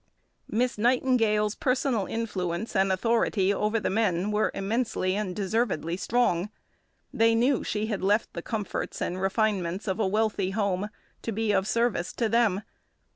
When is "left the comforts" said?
8.01-8.99